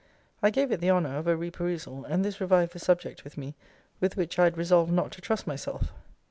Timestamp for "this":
2.25-2.41